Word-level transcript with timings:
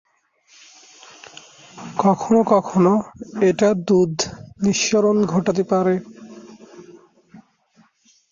কখনো 1.99 2.39
কখনো 2.53 2.93
এটা 3.49 3.69
দুধ 3.87 4.15
নিঃসরণ 4.63 5.17
ঘটাতে 5.25 5.63
পারে। 5.63 5.95